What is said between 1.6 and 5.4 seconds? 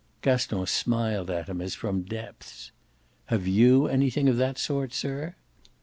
as from depths. "Have YOU anything of that sort, sir?"